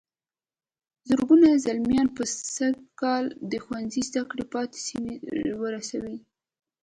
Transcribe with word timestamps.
زرګونه 1.09 1.49
زلميان 1.65 2.07
به 2.15 2.23
سږ 2.55 2.75
کال 3.01 3.25
د 3.51 3.53
ښوونځي 3.63 4.01
زدهکړې 4.09 4.43
پای 4.51 4.65
ته 4.73 4.77
ورسوي. 5.61 6.17